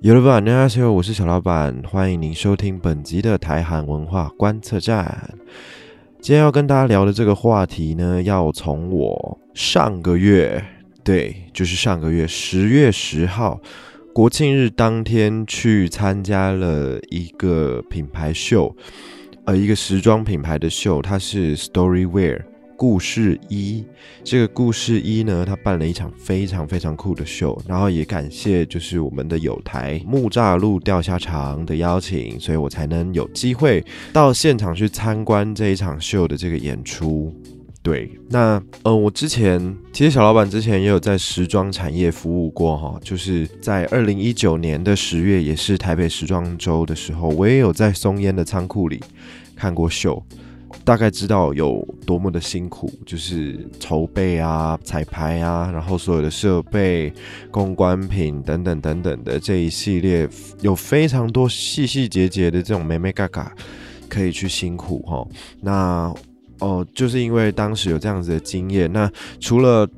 [0.00, 5.34] 有了吧，大家好，我是小老板，欢迎您收听本集的台韩文化观测站。
[6.20, 10.64] 今天要跟大家聊的这个话题呢，要从我上个月，
[11.02, 13.60] 对，就是上个月十月十号
[14.12, 18.72] 国庆日当天去参加了一个品牌秀，
[19.46, 22.42] 呃，一个时装品牌的秀，它是 Storywear。
[22.78, 23.84] 故事一，
[24.22, 37.34] 这个故事一呢，他办了一场非常非常酷的秀，然后也感谢就是我们的友台木栅路钓虾场的邀请，所以我才能有机会到现场去参观这一场秀的这个演出。
[37.82, 49.00] 对，那呃，我之前其实小老板之前也有在时装产业服务过哈，就是在二零一九年的十月，也是台北时装周的时候，我也有在松烟的仓库里
[49.56, 50.22] 看过秀。
[50.84, 57.12] 大概知道有多么的辛苦，就是筹备啊、彩排啊，然后所有的设备、
[57.50, 60.28] 公关品等等等等的这一系列，
[60.60, 63.52] 有非常多细细节节的这种美美嘎嘎
[64.08, 65.26] 可以去辛苦哈。
[65.60, 66.14] 那
[66.60, 69.88] 哦，就是因为当时有这样子的经验，那除了。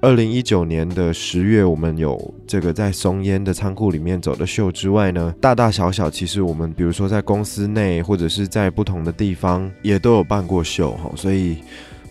[0.00, 11.58] 二零一九年的十月，我们有这个在松烟的仓库里面走的秀之外呢，大大小小，其实我们比如说在公司内或者是在不同的地方也都有办过秀哈，所以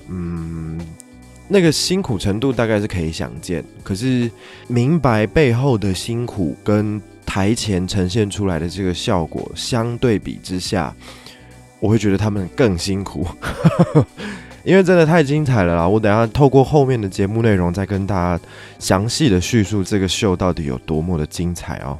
[0.10, 0.78] 嗯，
[1.48, 3.64] 那个辛苦程度大概是可以想见。
[3.84, 4.30] 可是
[4.68, 10.94] 明白背后的辛苦跟台前呈现出来的这个效果相对比之下，
[11.80, 13.26] 我会觉得他们更辛苦。
[14.68, 15.88] 因为真的太精彩了啦！
[15.88, 18.44] 我等下透过后面的节目内容，再跟大家
[18.80, 21.98] 详细的叙述这个秀到底有多么的精彩哦。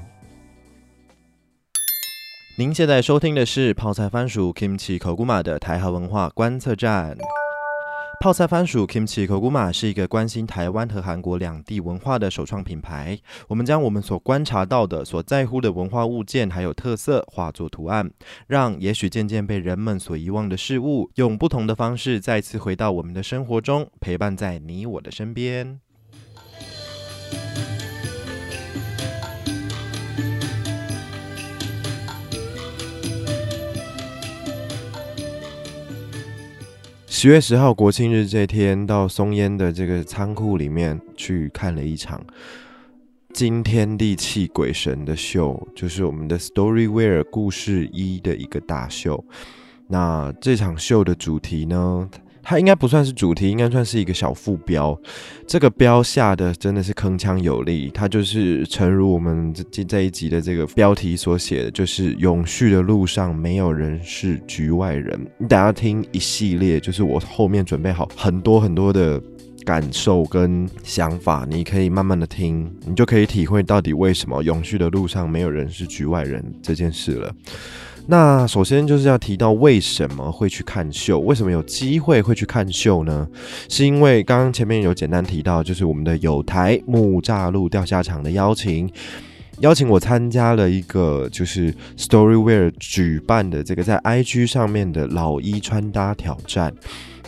[2.58, 7.18] 您现在收听的是泡菜番薯 Kimchi 口古马的台海文化观测站。
[8.20, 13.18] 泡菜番薯 Kimchi Koguma 是一个关心台湾和韩国两地文化的首创品牌。
[13.48, 18.10] 我们将我们所观察到的、所在乎的文化物件还有特色化作图案，
[18.48, 25.80] 让也许渐渐被人们所遗忘的事物，用不同的方式再次回到我们的生活中，陪伴在你我的身边。
[37.20, 42.24] 十月十号国庆日这天，到松烟的这个仓库里面去看了一场
[43.34, 49.26] 惊天地泣鬼神的秀，就是我们的 Storywear 故事一的一个大秀。
[49.88, 52.08] 那这场秀的主题呢？
[52.50, 54.98] 它应该不算是主题，应该算是一个小副标。
[55.46, 65.20] 这个标下的真的是铿锵有力，它就是诚如我们这这一集的这个标题所写的，就是永续的路上没有人是局外人。
[65.38, 69.22] 你等下听一系列，就是我后面准备好很多很多的
[69.66, 77.36] 感受跟想法，你可以慢慢的听，你就可以体会到底为什么永续的路上没有人是局外人这件事了。
[78.10, 83.28] 那首先就是要提到为什么会去看秀，为什么有机会会去看秀呢？
[83.68, 88.90] 是因为刚刚前面有简单提到，就是我们的有台木栅路钓虾场的邀请，
[89.60, 96.74] 邀请我参加了一个就是 Storywear 举办的这个在 IG 上面的老衣穿搭挑战。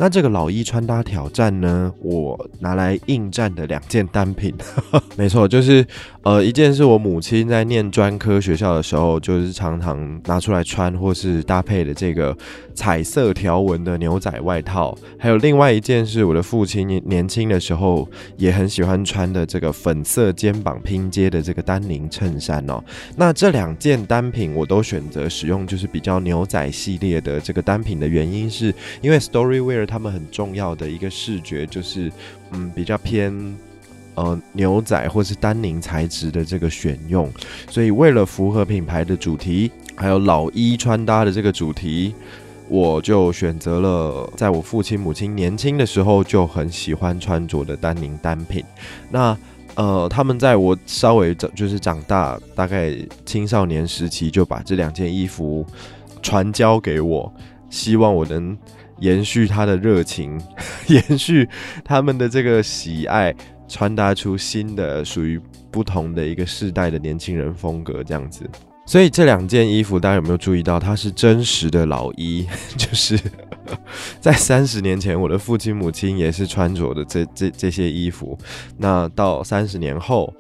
[0.02, 4.56] 那这个老衣穿搭挑战呢，我拿来应战的两件单品，
[5.18, 5.86] 没错，就是
[6.24, 12.36] 呃，一件是我母亲在念专科学校的时候，就是常常拿出来穿或是搭配的这个
[12.74, 18.08] 彩色条纹的牛仔外套，还有另外一件是我的父亲年年轻的时候
[18.38, 22.82] 也很喜欢穿的这个粉色肩膀拼接的这个丹宁衬衫哦。
[23.18, 29.89] 那这两件单品我都选择使用，就是比较牛仔系列的这个单品的原因，是因为 Storywear。
[29.90, 32.12] 他们很重要的一个视觉就是，
[32.52, 33.34] 嗯，比较偏
[34.14, 37.28] 呃牛仔或是丹宁材质的这个选用，
[37.68, 42.14] 所以为了符合品牌的主题，还有老衣穿搭的这个主题，
[42.68, 48.64] 我就选择了在我父亲母亲年轻的时候就很喜欢穿着的丹宁单品。
[49.10, 49.36] 那
[49.74, 52.96] 呃，他们在我稍微就是长大，大概
[53.26, 55.66] 青少年时期就把这两件衣服
[56.22, 57.34] 传交给我，
[57.72, 58.56] 希望我能。
[59.00, 60.40] 延续他的热情，
[60.88, 61.48] 延续
[61.84, 63.34] 他们的这个喜爱，
[63.68, 65.40] 传达出新的属于
[65.72, 68.50] 不同的一个世代的年轻人风格，这样子。
[68.86, 72.48] 所以这两件衣服，大家有没有注意到，它是真实的老衣？
[72.76, 73.20] 就是
[74.20, 78.36] 在三十年前，我的父亲母亲也是穿着的这这这些衣服。
[78.78, 80.34] 那到三十年后，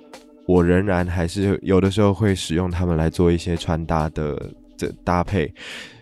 [0.47, 5.53] 我仍然还是有的时候会使用它们来做一些穿搭的这搭配。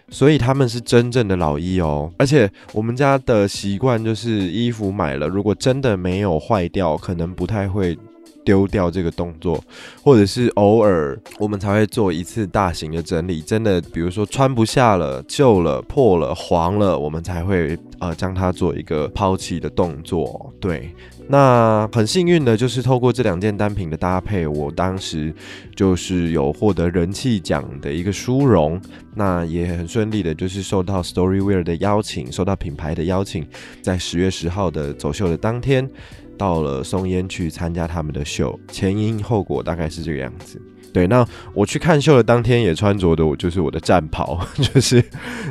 [0.10, 7.98] 所以他们是真正的老衣哦，而且我们家的习惯就是衣服买了，如果真的没有坏掉，可能不太会
[8.46, 9.62] 丢掉这个动作，
[10.02, 13.42] 或者是偶尔我们才会做一次大型的整理。
[13.42, 20.54] 真的，比如说穿不下了、旧了、破了、黄了，我们才会呃将它做一个抛弃的动作。
[20.62, 20.90] 对。
[21.30, 25.34] 那很幸运的就是透过这两件单品的搭配，我当时
[25.76, 28.80] 就是有获得人气奖的一个殊荣。
[29.14, 33.46] 那也很顺利的，就是受到 Storywear 的邀请，受到品牌的邀请，
[33.82, 35.90] 在十月十号的走秀的当天，
[36.38, 38.58] 到了松烟去参加他们的秀。
[38.72, 40.62] 前因后果大概是这个样子。
[40.94, 45.04] 对，那我去看秀的当天也穿着的我就是我的战袍， 就是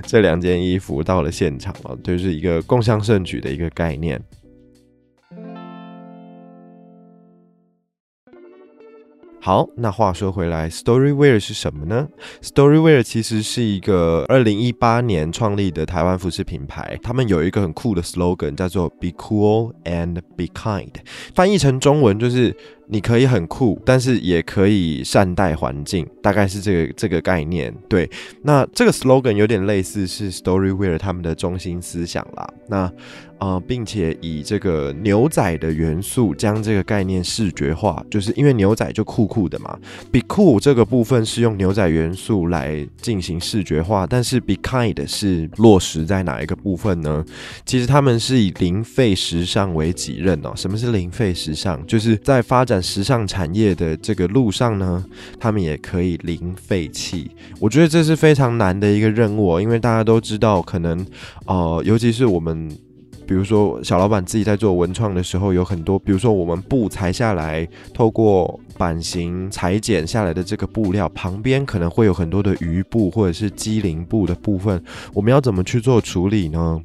[0.06, 4.20] 这两件衣服到了现场了，就是一个共襄盛举的一个概念。
[9.46, 12.08] 好，那话说回来，Storywear 是什么呢
[12.42, 20.90] ？Storywear 其实是一个二零一八年创立的台湾服饰品牌，他们有一个很酷的 slogan，叫做 Be cool and be kind，
[21.32, 22.56] 翻译成中文就是。
[22.88, 27.74] 你可以很酷，但是也可以善待环境，大概是这个这个概念。
[27.88, 28.08] 对，
[28.42, 32.48] 那这个 slogan 有点类似是 Storywear 他们的中心思想啦。
[32.68, 32.92] 那
[33.38, 39.78] 呃，并且以这个牛仔的元素将这个概念视觉化，就是因为牛仔就酷酷的嘛。
[40.10, 47.22] Be cool 这个部分是用牛仔元素来进行视觉化，但是 Be kind 是落实在哪一个部分呢？
[47.66, 50.52] 其实他们是以零废时尚为己任哦。
[50.56, 51.84] 什么是零废时尚？
[51.86, 52.75] 就是在发展。
[52.80, 55.04] 时尚产业的这个路上呢，
[55.38, 57.30] 他们也可以零废弃。
[57.60, 61.06] 我觉得这是非常难的一个任务，因为大家都知道，可能
[61.46, 62.68] 呃，尤其是我们，
[63.26, 74.82] 比如说小老板自己在做文创的时候，有很多，比如说我们布裁下来，透过版型裁剪下来的这个布料旁边，可能会有很多的余布或者是机灵布的部分，
[75.12, 76.80] 我们要怎么去做处理呢？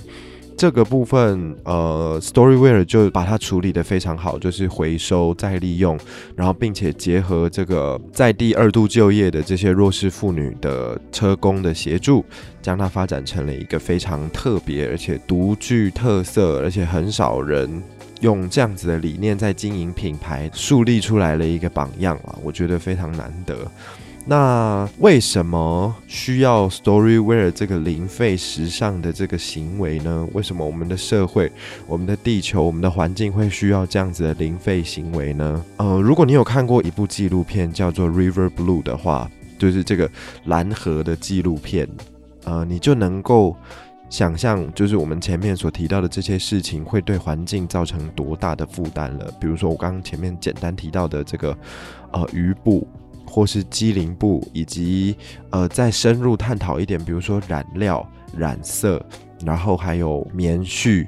[0.61, 5.97] 这个部分，呃，Storyware 就把它处理的非常好，就是回收再利用，
[6.35, 12.23] 然后并且结合这个在第二度就业的这些弱势妇女的车工的协助，
[12.61, 17.81] 将它发展成了一个非常特别而且独具特色，而且很少人
[18.19, 23.57] 用这样子的理念在经营品牌树立出来了一个榜样啊，我觉得非常难得。
[24.23, 30.27] 那为什么需要 Storywear 这个零费时尚的这个行为呢？
[30.31, 31.51] 为什么我们的社会、
[31.87, 35.65] 我们的地球、我们的环境会需要这样子的零费行为呢？
[35.77, 40.09] 呃，如果你有看过一部纪录片叫做《River Blue》的话，就是这个
[40.45, 41.89] 蓝河的纪录片，
[42.43, 43.55] 呃，你就能够
[44.09, 49.33] 想象，就是我们前面所提到的这些事情会对环境造成多大的负担了。
[49.41, 51.57] 比如说我刚刚前面简单提到的这个，
[52.11, 52.87] 呃，鱼布。
[53.31, 55.15] 或是机灵部，以及
[55.51, 58.05] 呃再深入探讨一点，比如说染料、
[58.35, 59.01] 染色，
[59.45, 61.07] 然后还有棉絮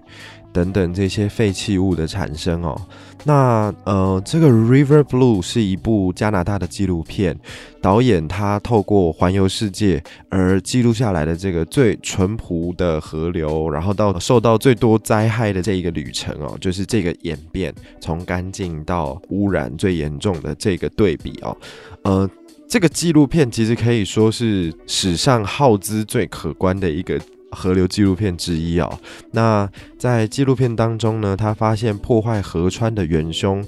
[0.53, 2.81] 等等这些废弃物的产生哦。
[3.25, 7.39] 那呃，这个《River Blue》是一部加拿大的纪录片，
[7.81, 21.57] 导演他透过环游世界而记录下来的这个最淳朴的河流，然后到受到最多灾害的这一个旅程哦，就是这个演变从干净到污染最严重的这个对比哦。
[22.03, 22.29] 呃，
[22.67, 27.17] 这个纪录片其实可以说是史上耗资最可观的一个。
[27.53, 28.99] 河流纪录片之一哦，
[29.31, 33.63] 那在纪录片当中呢，他发现破坏河川的元凶，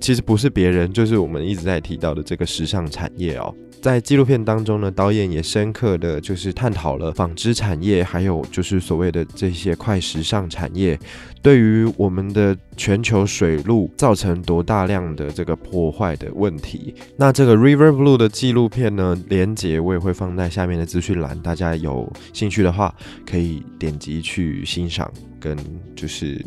[0.00, 3.54] 其实不是别人，就是我们一直在提到的这个时尚产业哦。
[3.82, 10.98] 在纪录片当中呢，导演也深刻的就是探讨了纺织产业，还有就是所谓的这些快时尚产业，
[11.42, 16.94] 对于我们的全球水路造成多大量的这个破坏的问题。
[17.18, 22.94] 那这个 River Blue 的纪录片呢，连接我也会放在下面的资讯栏，大家有兴趣的话
[23.26, 25.54] 可以点击去欣赏，跟
[25.94, 26.42] 就是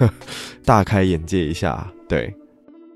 [0.62, 2.34] 大开眼界一下，对。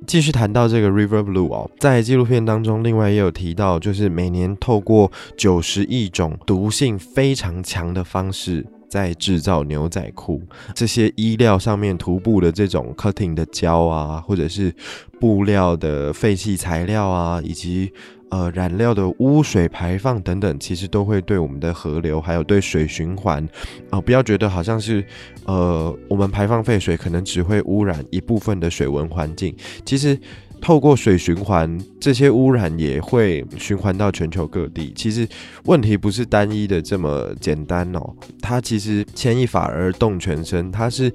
[0.06, 10.42] 继续谈到这个 River Blue 哦，在纪录片当中，另外也有提到，就是每年透过九十亿种毒性非常强的方式在制造牛仔裤，
[10.74, 14.74] 这些衣料上面涂布的这种 cutting 的胶啊，或者是
[15.20, 17.92] 布料的废弃材料啊，以及。
[18.30, 23.46] 呃，染料的污水排放等等，其实都会对我们的河流，还有对水循环，
[23.90, 25.04] 啊，不要觉得好像是，
[25.46, 30.18] 呃，我们排放废水可能只会污染一部分的水文环境，其实
[30.60, 34.92] 透过水循环，这些污染也会循环到全球各地。
[34.94, 35.26] 其实
[35.64, 41.12] 问题不是单一的这么简单哦，它其实牵一发而动全身，它是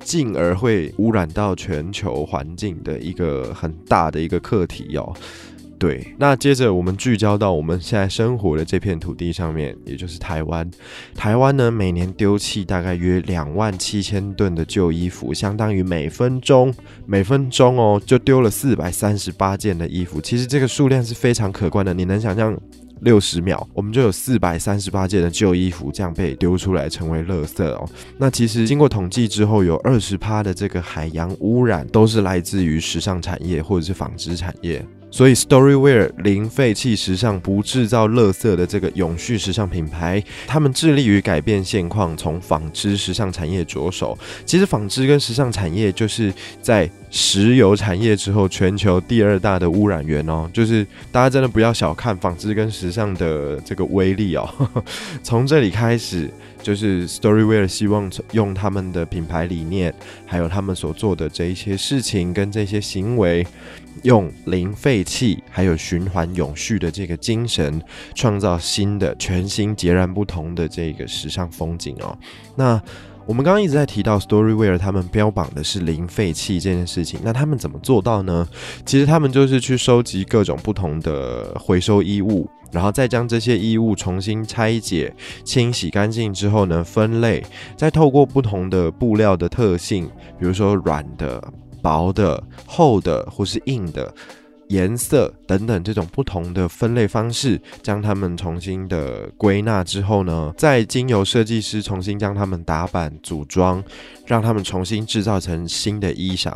[0.00, 5.14] 进而会污染到全球环境的一个很大的一个课题哦。
[5.86, 10.68] 对，那接着我们聚焦到我们现在生活的这片土地上面，也就是台湾。
[11.14, 16.74] 台湾呢，每年丢弃大概约两万七千吨的旧衣服，相当于每分钟
[17.06, 20.20] 每分钟哦，就丢了四百三十八件的衣服。
[20.20, 22.58] 其实这个数量是非常可观的，你能想象？
[23.02, 27.86] 六十秒，我们就有四百三十八件的旧衣服这样被丢出来成为垃圾哦。
[28.16, 34.82] 那其实经过统计之后，有二十趴的这个海洋污染都是来自于时尚产业或者是纺织产业。
[35.16, 44.18] 所以，Storywear 零废弃时尚不制造垃圾的这个永续时尚品牌，他们致力于改变现况，从纺织时尚产业着手。
[44.44, 46.30] 其实，纺织跟时尚产业就是
[46.60, 50.50] 在石油产业之后全球第二大的污染源哦。
[50.52, 54.46] 就是大家真的不要小看纺织跟时尚的这个威力哦。
[55.24, 56.30] 从这里开始，
[56.66, 59.94] 就是 Storywear 希望用他们的品牌理念，
[60.26, 63.46] 还有他们所做的这一些事情跟这些行为。
[64.02, 67.80] 用零废弃还有循环永续的这个精神，
[68.14, 72.18] 创造新的、全新、截然不同的这个时尚风景哦。
[72.56, 72.80] 那
[73.24, 77.20] 我们刚刚一直在提到 Storywear，他们标榜的是零废弃这件事情。
[77.24, 78.46] 那他们怎么做到呢？
[78.84, 87.44] 其实他们就是去收集各种不同的回收衣物，然后再将这些衣物重新拆解、清洗干净之后呢，分类，
[87.76, 90.06] 再透过不同的布料的特性，
[90.38, 91.42] 比如说软的。
[91.82, 94.12] 薄的、厚的或是硬的，
[94.66, 103.80] 颜色等等这种不同的分类方式，将它们重新的归纳之后呢，再经由设计师重新将它们打版、组装，
[104.26, 106.52] 让它们重新制造成新的衣裳，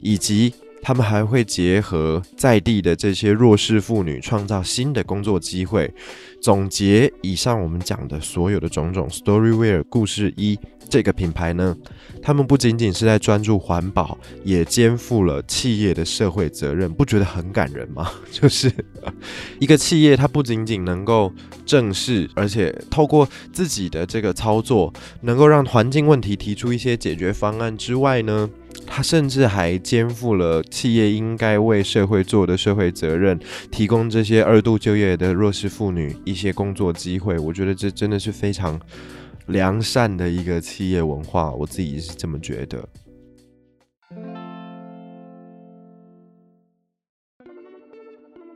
[0.00, 5.92] 以及他们还会结合在地的这些弱势妇女，创造新的工作机会。
[6.40, 10.58] 总结以上我们讲的所有的种种，Storywear 故事一。
[10.88, 11.76] 这个品牌呢，
[12.20, 18.10] 他们不仅仅是在专注环保，也肩负了企业的社会责任，不觉得很感人吗？
[18.32, 18.68] 就是
[19.60, 21.32] 一个企业，它不仅仅能够
[21.64, 28.50] 正视，而且透过自己的这个操作，能够让环境问题提出一些解决方案之外呢，
[28.86, 33.38] 他甚至还肩负了企业应该为社会做的社会责任，
[33.70, 37.38] 提供这些二度就业的弱势妇女一些工作机会。
[37.38, 38.80] 我觉得这真的是非常。
[39.46, 42.88] 良善的一个企业文化，我自己是这么觉得。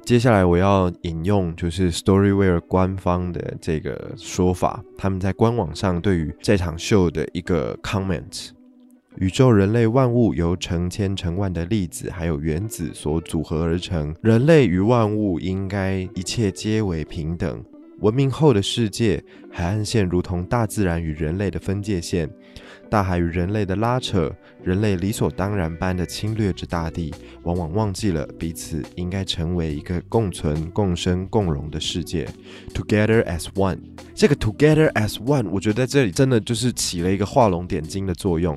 [0.04, 8.50] 接下来我要引用就是 Storywear 官方的这个说法，他们在官网上对于这场秀的一个 comment：
[9.18, 17.64] 宇宙、人类、万物由成千成万的粒子还有原子所组合而成，人类与万物应该一切皆为平等。
[18.00, 22.28] 文明后的世界，海岸线如同大自然与人类的分界线，
[22.94, 24.32] 大海与人类的拉扯，
[24.62, 32.24] 人类理所当然般的侵略着大地，往往忘记了彼此应该成为一个共存、共生、共荣的世界。
[32.72, 33.80] Together as one，
[34.14, 38.56] 这个 Together as one，我觉得在这里真的就是起了一个画龙点睛的作用。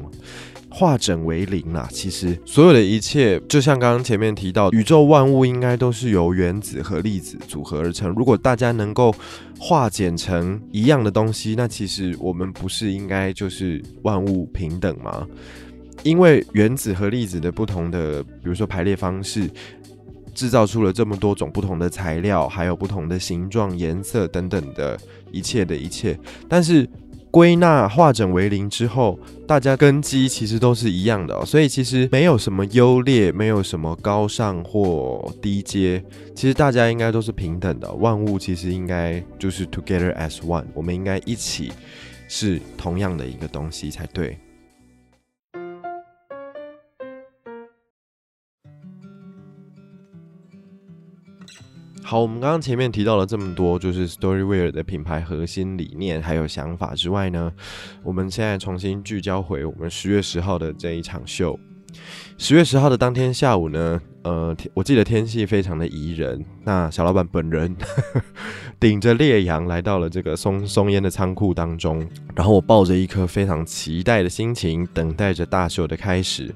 [0.77, 1.89] 化整为零啦！
[1.91, 8.13] 其实所有的一切，就像刚刚前面提到，宇宙万物应该都是由原子和粒子组合而成。
[8.13, 9.11] 如果大家能够
[9.57, 15.25] 化简成一样的东西，那其实我们不是应该就是万物平等吗？
[16.03, 19.49] 因为原子和粒子的不同的，比如说排列方式，
[20.35, 24.95] 制造出了这么多种不同的材料，还有不同的形状、颜色等等的
[25.31, 26.15] 一切的一切，
[26.47, 26.87] 但是。
[27.29, 36.03] 归纳化整为零之后，大家根基其实都是一样的，所以其实没有什么优劣，没有什么高尚或低阶，
[36.33, 37.91] 其实大家应该都是平等的。
[37.93, 41.71] 万物其实应该就是 together as one，我们应该一起
[42.27, 44.37] 是同样的一个东西才对。
[52.09, 57.51] 好，我们刚刚前面提到了这么多，就是 Storywear 的品牌核心理念还有想法之外呢，
[58.01, 61.59] 我们现在重新聚焦回我们十月十号的这一场秀。
[62.37, 67.75] 十月十号的当天下午呢，呃，我记得天气非常的宜人，那小老板本人
[68.79, 76.55] 顶着烈阳来到了这个松松烟的仓库当中，然后我抱着一颗非常期待的心情，等待着大秀的开始。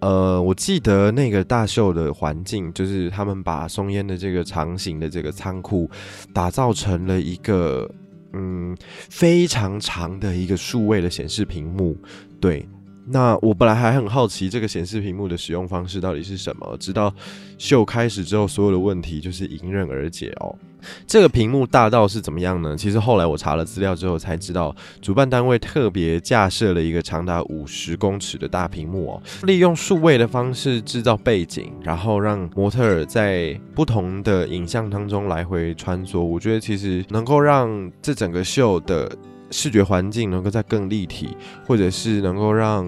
[0.00, 5.88] 呃，我记得那个大秀的环境，就是他们把松烟的这个长形的这个仓库
[6.32, 7.90] 打造成了一个
[8.32, 8.76] 嗯
[9.08, 11.96] 非常长的一个数位的显示屏幕，
[12.40, 12.66] 对，
[13.06, 17.14] 那我本来还很好奇这个显示屏幕的使用方式到底是什么，直到
[17.58, 20.56] 秀开始之后，所有的问题就是迎刃而解哦。
[21.06, 22.76] 这个屏幕大到是怎么样呢？
[22.76, 36.20] 其实后来我查了资料之后才知道，主办单位特别架设了一个长达五十公尺的大屏幕哦，利用数位的方式制造背景，然后让模特儿在不同的影像当中来回穿梭。
[36.20, 39.10] 我觉得其实能够让这整个秀的。
[39.52, 42.86] 视觉环境能够再更立体，或者是能够让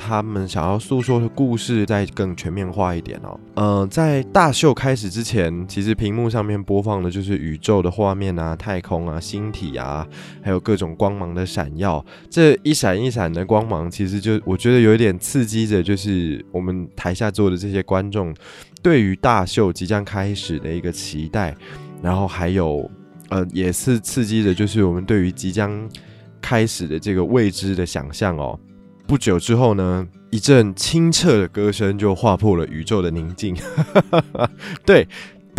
[0.00, 3.38] 他们想要诉说的故事再更全面化一点哦。
[3.54, 10.04] 呃，在大秀开始之前，其实屏幕上面播放的就是宇宙的画面啊、太空啊、星体啊，
[10.42, 12.04] 还有各种光芒的闪耀。
[12.30, 18.34] 这一闪一闪的光芒，其实就我觉得有一点刺激着，就是我们台下坐的这些观众
[18.82, 21.54] 对于大秀即将开始的一个期待，
[22.02, 22.90] 然后还有。
[23.32, 25.88] 呃，也是刺激着，就是我们对于即将
[26.40, 28.58] 开始的这个未知的想象哦。
[29.10, 33.56] 不久之后呢，一阵清澈的歌声就划破了宇宙的宁静。
[34.86, 35.08] 对。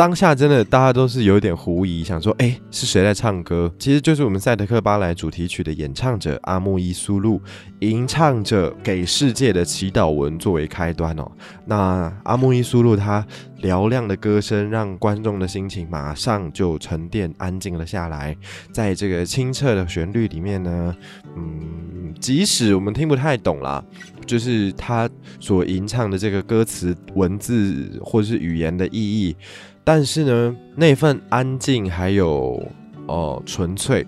[0.01, 3.72] 当下真的大家都是有点狐疑，想说，哎，是谁在唱歌？
[3.77, 7.39] 其实就是我们赛德克巴莱主题曲的演唱者阿木伊苏路，
[7.81, 11.31] 吟唱着给世界的祈祷文作为开端哦。
[11.67, 13.24] 那阿木伊苏路他
[13.62, 18.36] 嘹亮的歌声，让观众的心情马上就沉淀安静了下来。
[18.72, 20.96] 在这个清澈的旋律里面呢，
[21.38, 23.84] 嗯，即使我们听不太懂啦，
[24.25, 25.08] 就是他
[25.39, 29.36] 所吟唱的这个歌词文字或是语言的意义。
[29.84, 32.62] 但是呢，那份安静还有
[33.08, 34.06] 哦纯粹，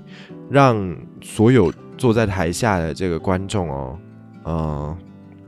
[0.49, 3.99] 让所有坐在台下的这个观众哦，
[4.43, 4.97] 呃，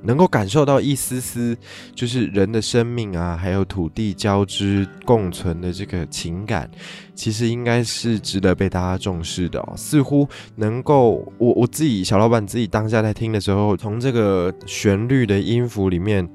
[0.02, 1.56] 能够感受到一丝丝，
[1.94, 6.68] 就是人的生命啊，还有土地交织共存的这个情感，
[7.14, 9.60] 其实应该是值得被大家重视的。
[9.60, 16.28] 哦似乎能够，我我自己小老板自己当下在听的时候，从这个旋律的音符里面，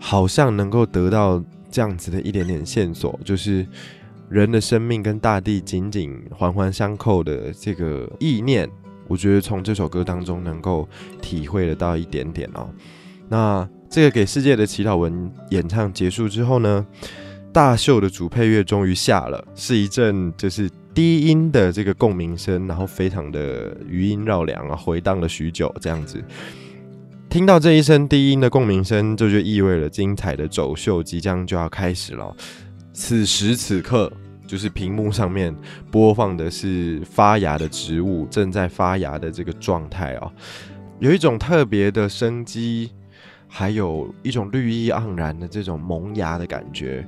[0.00, 1.40] 好像能够得到。
[1.74, 3.66] 这样子的一点点线索，就是
[4.28, 8.70] 人的生命跟大地紧紧环环相扣的这个意念，
[9.08, 10.88] 我觉得从这首歌当中能够
[11.20, 12.70] 体会得到一点点哦。
[13.28, 16.86] 那这个给世界的祈祷文演唱结束之后呢，
[17.52, 26.22] 大秀的主配乐终于下了，是一阵就是低音的这个共鸣声，然后非常的余音绕梁啊，回荡了许久这样子。
[27.34, 32.32] 听到这一声低音的共鸣声，这就意味着精彩的走秀即将就要开始了。
[32.92, 34.08] 此时此刻，
[34.46, 35.52] 就是屏幕上面
[35.90, 40.30] 播放的是发芽的植物正在发芽的这个状态哦，
[41.00, 42.92] 有一种特别的生机，
[43.48, 47.04] 还有一种绿意盎然的这种萌芽的感觉，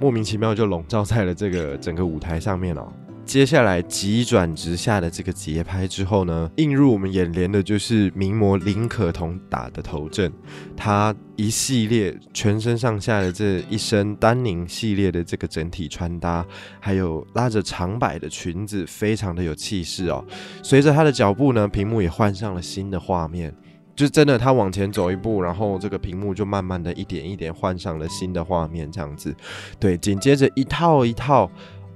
[0.00, 2.90] 莫名其妙就笼罩在了这个整个舞台上面了。
[3.30, 10.32] 接下来急转直下的这个节拍之后呢，映入我们眼帘的就是名模林可彤打的头阵，
[10.76, 16.44] 她一系列全身上下的这一身丹宁系列的这个整体穿搭，
[16.80, 20.24] 还有拉着长摆的裙子，非常的有气势哦。
[20.60, 23.54] 随着她的脚步呢，屏幕也换上了新的画面，
[23.94, 29.32] 就真的，她往前走一步，然后这个屏幕就慢慢的一点一点换上了新的画面，这样子。
[29.78, 31.48] 对，紧接着一套一套。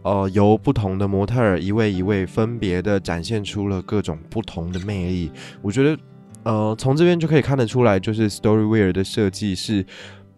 [0.04, 5.32] 呃，由不同的模特儿一位一位分别的展现出了各种不同的魅力。
[5.62, 5.98] 我觉得，
[6.42, 9.82] 呃，从这边就可以看得出来，就是 Storywear 的设计是，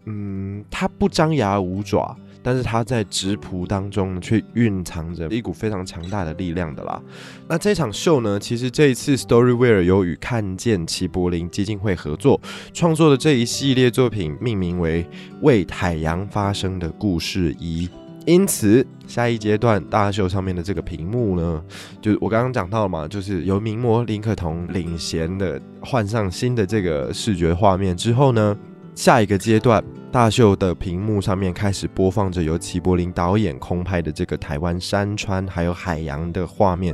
[0.05, 7.01] 嗯，它不张牙舞爪，但是它在直朴当中却蕴藏着一股非常强大的力量的啦。
[7.49, 12.39] 那这场秀呢，其实这一次 Storywear 有与看见齐柏林基金会合作
[12.71, 15.03] 创作的这一系列作品，命名为
[15.41, 17.85] 《为海洋发生的故事一》。
[18.27, 21.63] 因此，下一阶段大秀上面的这个屏幕呢，
[22.01, 28.57] 就是我刚刚讲到了嘛，就是由名模林可彤领衔的换上新的这个视觉画面之后呢，
[28.93, 36.93] 下一个阶段大秀的屏幕上面开始播放着由齐柏林导演空拍的这个台湾山川还有海洋的画面，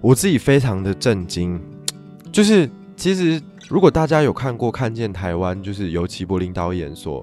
[0.00, 1.60] 我自己非常的震惊，
[2.32, 7.22] 就是其实如果大家有看过《看见台湾》，就是由齐柏林导演所。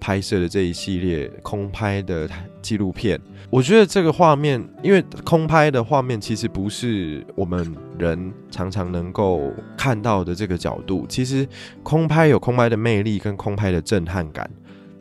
[0.00, 2.28] 拍摄的这一系列空拍的
[2.62, 11.06] 纪录片，我觉得这个画面，因为空拍的画面其实不是我们人常常能够看到的这个角度。
[11.08, 11.46] 其实
[11.82, 14.48] 空拍有空拍的魅力跟空拍的震撼感。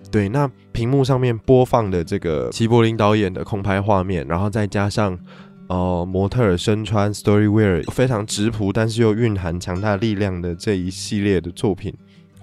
[0.10, 5.20] 对，那屏幕上面播放的这个齐柏林导演的空拍画面，然后再加上
[5.68, 11.94] 呃模特儿身穿 Storywear 非常直朴，但是又蕴含强大力量的这一系列的作品。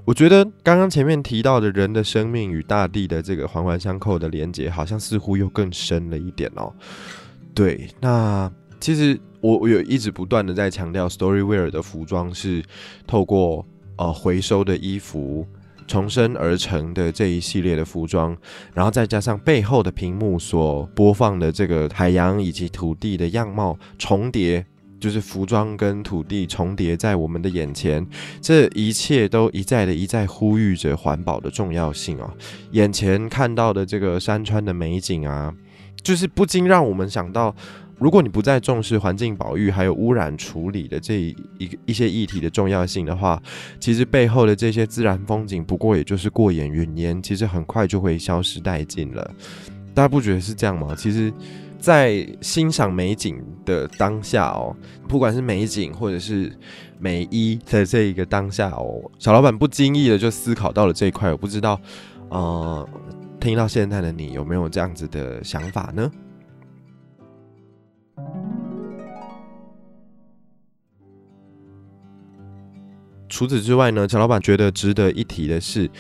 [0.05, 6.73] 我觉得刚刚前面提到的人的生命与大地的这个环环相扣的连接，好像似乎又更深了一点哦。
[7.55, 12.63] 对，那其实我我有一直不断的在强调，Storywear 的服装是
[13.07, 13.65] 透过
[13.97, 15.47] 呃回收的衣服。
[15.87, 18.35] 重生而成的这一系列的服装，
[18.73, 24.65] 然后再加上背后的屏幕所播放的这个海洋以及土地的样貌重叠，
[25.05, 28.07] 就是服装跟土地重叠在我们的眼前，
[28.41, 32.33] 这一切都一再的一再呼吁着环保的重要性啊！
[32.71, 35.55] 眼前看到的这个山川的美景啊，
[36.03, 37.55] 就是不禁让我们想到。
[37.99, 41.37] 如果你不再重视环境保育还有污染处理的这一
[41.85, 43.41] 一些议题的重要性的话，
[43.79, 49.31] 其实背后的这些自然风景不过也就是过眼云烟，其实很快就会消失殆尽了。
[49.93, 50.95] 大家不觉得是这样吗？
[50.97, 51.33] 其实，
[51.85, 54.75] 在欣赏美景的当下哦，
[55.07, 56.51] 不管是美景或者是
[56.99, 61.31] 美衣的这一个当下哦，小老板不经意的就思考到了这一块。
[61.31, 61.79] 我不知道，
[62.31, 62.89] 呃，
[63.39, 66.11] 听到现在的你有没有这样子的想法呢？
[73.29, 75.91] 除此之外呢，陈老板觉得值得一提的是，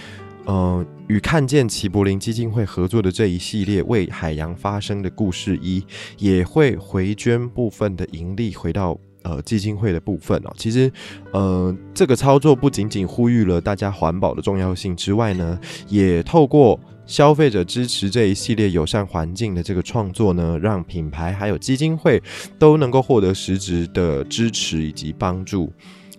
[0.46, 5.84] 呃，与看见齐柏林基金会合作的这一系列为海洋发声的故事一，
[6.18, 10.52] 也会回捐部分的盈利回到呃基金会的部分哦。
[10.56, 10.90] 其实，
[11.32, 22.22] 呃，这个操作不仅仅呼吁了大家环保的重要性之外呢，也透过消费者支持这一系列友善环境的这个创作呢，让品牌还有基金会
[22.58, 25.70] 都能够获得实质的支持以及帮助。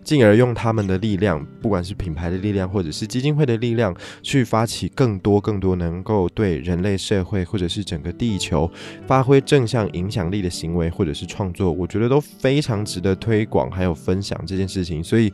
[0.06, 8.72] 进而用他们的力量，不管是品牌的力量，或者是基金会的力量，去发起更多更多能够对人类社会或者是整个地球
[9.08, 15.04] 发挥正向影响力的行为，或者是创作，我觉得都非常值得推广还有分享这件事情。
[15.04, 15.34] 所以，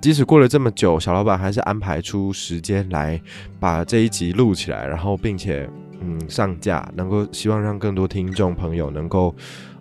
[0.00, 3.20] 即使过了这么久，小老板还是安排出时间来
[3.58, 5.68] 把这一集录起来，然后并且
[6.00, 9.34] 嗯上架，能够希望让更多听众朋友能够。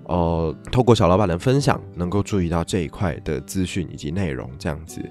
[0.05, 5.01] 呃，透过小老板的分享，能够注意到这一块的资讯以及内容，这样子。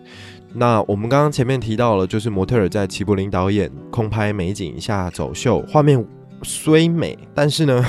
[0.55, 6.05] 那我们刚刚前面提到了，就是模特儿在齐柏林导演空拍美景下走秀，画面
[6.43, 7.85] 虽美，但是呢，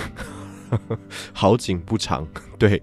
[1.33, 2.25] 好景不长。
[2.57, 2.81] 对，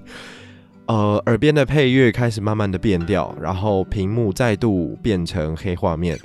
[0.85, 6.19] 呃，耳边的配乐开始慢慢的变调，然后屏幕再度变成黑画面。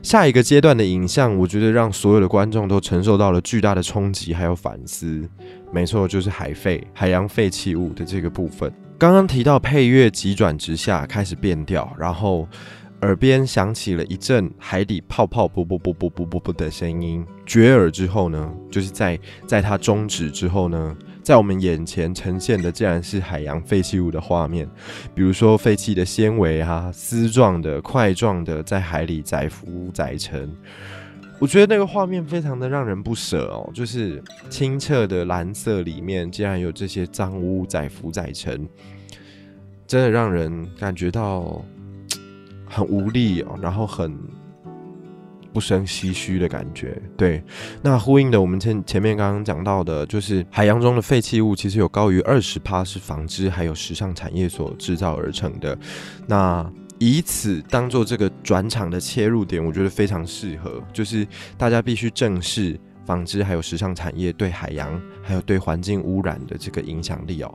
[0.00, 5.28] 下一个阶段的影像，我觉得让所有的观众都承受到了巨大的冲击，还有反思。
[5.70, 8.72] 没错，就是海废、海洋废弃物的这个部分。
[8.98, 12.48] 刚刚提到配乐急转直下，开始变调，然后
[13.02, 17.24] 耳边响起了一阵海底泡泡啵啵啵啵啵啵啵的声音。
[17.46, 24.68] 绝耳之后呢，就是在在它终止之后呢，在我们眼前呈现的竟然是海洋废弃物的画面，
[25.14, 30.50] 比如说废弃的纤维啊、丝状的、块状的，在海里载浮载沉。
[31.40, 34.20] 我觉得那个画面非常的让人不舍哦，就是
[34.50, 38.68] 清澈的蓝色里面竟然有这些脏污载浮载沉，
[39.86, 41.64] 真的让人感觉到
[42.66, 44.18] 很无力哦，然后很
[45.52, 47.00] 不生唏嘘的感觉。
[47.16, 47.40] 对，
[47.82, 55.78] 那呼应的我们前前面刚刚讲到的，就是海洋中的废弃物其实有高于二十帕是纺织还有时尚产业所制造而成的，
[56.26, 56.68] 那。
[56.98, 60.82] 以此当做这个转场的切入点，我觉得非常适合。
[60.92, 67.54] 就是大家必须正视纺织还有时尚产业对海洋还有对环境污染的这个影响力哦。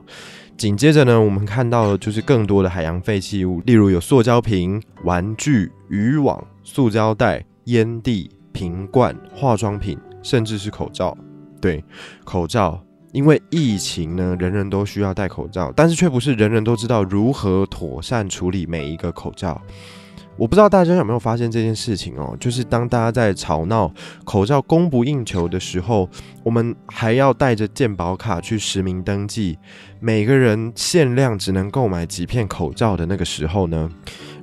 [0.56, 11.18] 紧接着呢，我们看到就是更多的海洋废弃物，例如有塑胶瓶、玩具、渔网、塑胶袋、烟蒂、瓶罐、化妆品，甚至是口罩。
[11.60, 11.84] 对，
[12.24, 12.84] 口罩。
[13.13, 19.62] 因为疫情呢，人人都需要戴口罩，但是却不是人人都知道如何妥善处理每一个口罩。
[20.36, 26.10] 我不知道大家有没有发现这件事情哦，就是当大家在吵闹口罩供不应求的时候，
[26.43, 29.60] 我们还要带着健保卡去实名登记，
[29.99, 33.88] 每个人限量只能购买几片口罩的那个时候呢，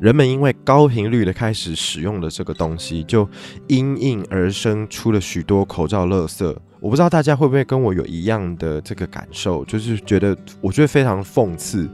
[0.00, 3.28] 人们因为高频率的开始使用了这个东西，就
[3.66, 6.56] 因应而生出了许多口罩垃圾。
[6.81, 11.88] 我不知道大家会不会跟我有一样的这个感受，就是觉得我觉得非常讽刺，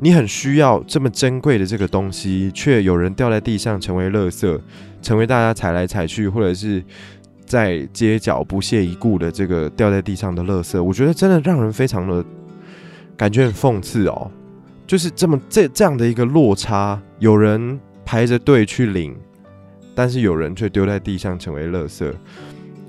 [0.00, 4.60] 你很需要这么珍贵的这个东西，却有人掉在地上成为垃圾，
[5.00, 6.84] 成为大家踩来踩去，或者是
[7.46, 10.80] 在街角不屑一顾的这个掉在地上的垃圾。
[10.82, 12.22] 我觉得真的让人非常的
[13.16, 14.30] 感觉很讽刺哦，
[14.86, 19.16] 就是这么这这样的一个落差，有人排着队去领，
[19.94, 22.12] 但是有人却丢在地上成为垃圾。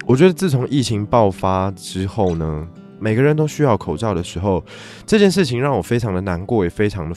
[0.10, 2.67] 我觉得自从疫情爆发之后呢，
[3.00, 4.65] 每个人都需要口罩的时候，
[5.06, 7.15] 这件事情让我非常的难过，也非常的，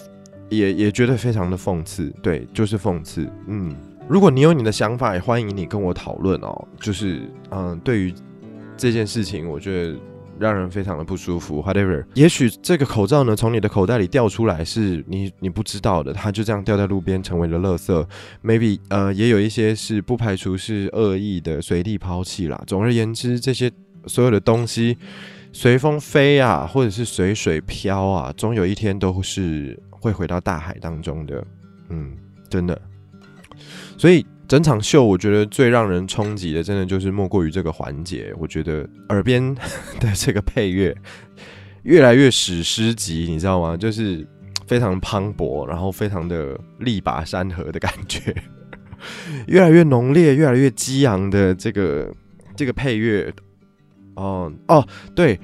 [0.51, 2.13] 也也觉得非常的讽刺。
[2.23, 3.27] 对，就是讽刺。
[3.47, 3.75] 嗯，
[4.07, 6.69] 如果你有你的想法，也欢迎你跟我讨论哦。
[6.79, 8.13] 就是，嗯，对于
[8.77, 9.99] 这件事情，我觉得
[10.39, 11.63] 让人非常的不舒服。
[11.63, 18.07] Whatever，也许这个口罩呢从你的口袋里掉出来是你你不知道的，它就这样掉在路边成为了垃圾。
[18.43, 22.63] Maybe 呃也有一些是不排除是恶意的随地抛弃啦。
[22.67, 23.71] 总而言之，这些
[24.07, 24.97] 所有的东西
[25.53, 31.45] 随风飞啊，或者是随水飘啊，总有一天都是会回到大海当中的。
[31.91, 32.17] 嗯，
[32.49, 32.81] 真的。
[33.97, 34.27] 所以。
[34.53, 38.35] 整场秀，我觉得最让人冲击的，真的就是莫过于这个环节。
[38.37, 39.43] 我觉得耳边
[39.99, 40.95] 的这个配乐
[41.85, 43.79] 越来越史诗级，你知道吗？
[43.79, 44.29] 就是
[44.67, 48.21] 非常磅礴，然后非常的力拔山河的感觉，
[49.49, 52.15] 越来越浓烈，越来越激昂的这个
[52.55, 53.33] 这个配乐。
[54.17, 55.41] 哦哦，对。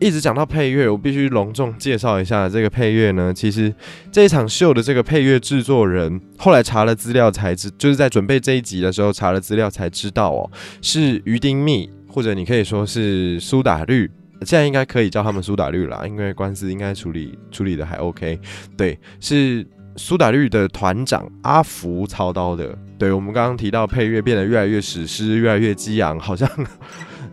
[0.00, 3.34] 一直讲到配乐，我必须隆重介绍一下这个配乐呢。
[3.34, 3.74] 其实
[4.12, 10.48] 这一场秀的这个配乐制作人，后来查了资料才知，就是在准备这一集的时候查了资料才知道哦，
[10.80, 14.08] 是于丁密，或者你可以说是苏打绿，
[14.42, 18.38] 现在应该可以叫他们苏打绿了，因为官司应该处理处理的还 OK。
[18.76, 22.72] 对，是苏打绿的团长阿福操刀的。
[22.96, 26.48] 对我们刚刚提到配乐变得越来越史诗，越来越激昂，好像。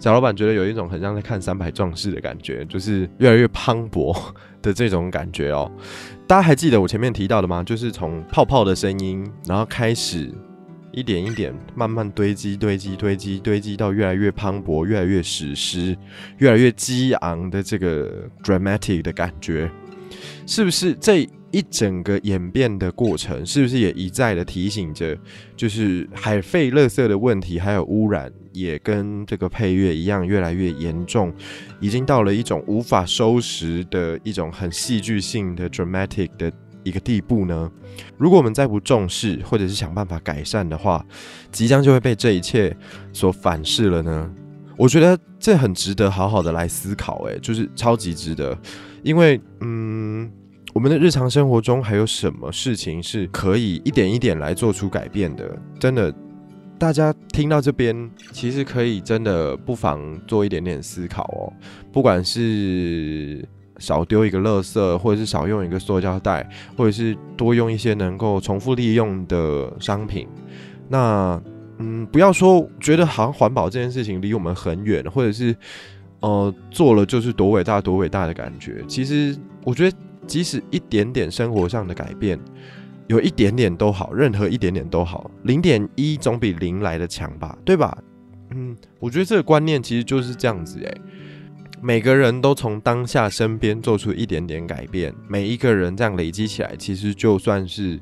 [0.06, 4.15] 小老板觉得有一种很像在看三百壮士的感觉，就是越来越磅礴
[4.62, 5.72] 的这种感觉哦。
[6.28, 7.63] 大家还记得我前面提到的吗？
[7.63, 10.32] 就是从泡泡的声音，然后开始
[10.91, 15.98] 一点一点慢慢堆积、堆积、堆积、堆积到越来越磅礴、越来越史诗、
[16.38, 19.68] 越来越激昂的这个 dramatic 的感觉，
[20.46, 21.28] 是不是这？
[21.56, 25.18] 一整个演变的过程，是不是也一再的提醒着，
[25.56, 31.34] 就是海废垃圾的问题，还有污染，也跟这个配乐一样，越来越严重，
[31.80, 36.52] 已经到了一种无法收拾的一种很戏剧性的 dramatic 的
[36.84, 37.72] 一个地步呢？
[38.18, 41.06] 如果我们再不重视，或者是想办法改善的话，
[41.54, 42.76] 即将就会被这一切
[43.13, 44.30] 所反噬了呢？
[44.76, 48.58] 我觉得这很值得好好的来思考，诶，就是超级值得，
[49.04, 50.30] 因为，嗯。
[50.76, 55.58] 我们的日常生活中还有什么事情是可以一点一点来做出改变的？
[55.80, 56.14] 真的，
[56.78, 61.48] 大家听到这边，其实可以真的不妨做一点点思考哦。
[61.94, 70.28] 不管是少丢一个垃圾，或者是少用一个塑胶袋，或者是多用一些能够重复利用的商品。
[70.90, 71.42] 那，
[71.78, 75.56] 嗯，不要说觉得好像环保这件事情离我们很远，或者是，
[76.20, 78.84] 呃，做了就是多伟大多伟大的感觉。
[78.90, 79.34] 其实，
[79.64, 79.98] 我觉得。
[80.26, 82.40] 即使一点点生活上的改变，
[83.08, 87.98] 有一点点都好，任何一点点都好，零点一总比零来的强吧，对吧？
[88.52, 91.02] 嗯，我觉得这个观念其实就是这样子诶。
[91.82, 98.00] 每个人都从当下身边做出一点点改变，每一个人这样累积起来，其实就算是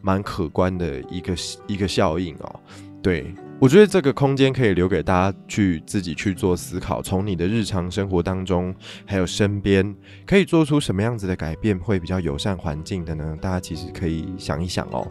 [0.00, 1.34] 蛮可观的一个
[1.66, 2.60] 一个效应哦。
[3.02, 3.34] 对。
[3.62, 8.74] 我觉得这个空间可以留给大家去自己去做思考，从你的日常生活当中，
[9.06, 9.94] 还有身边，
[10.26, 13.38] 可以做出什么样子的改变会比较友善环境的呢？
[13.40, 15.06] 大家其实可以想一想哦。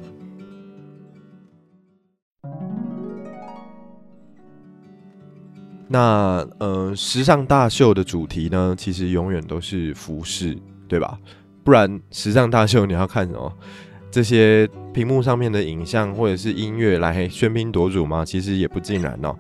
[5.88, 10.58] 那呃，时尚大秀的主题呢，其实永远都是服饰，
[10.90, 11.18] 对吧？
[11.64, 13.58] 不然时尚大秀你要看什么？
[14.12, 18.26] 这些屏幕上面的影像或者是音乐来喧宾夺主吗？
[18.26, 19.34] 其实也不尽然哦。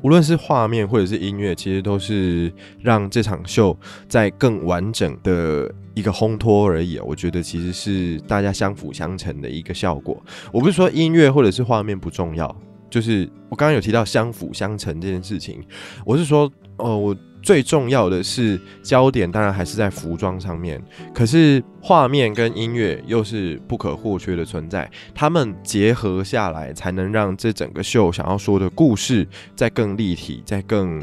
[0.00, 3.76] 无论是画面或者是音乐，其实都是让这场秀
[4.08, 6.98] 在更完整的一个烘托而已。
[7.00, 10.20] 我觉得其实是大家相辅相成的一个效果。
[10.52, 12.56] 我不是说音乐或者是画面不重要，
[12.88, 15.62] 就是我刚刚有提到相辅相成这件事情。
[16.06, 17.16] 我是说，哦，我。
[17.48, 20.78] 最重要的是焦点，当然还是在服装上面。
[21.14, 31.02] 可是画面跟音乐又是不可或缺的存在，他们结合下来，才能让这整个秀想要说的故事再更立体，再更。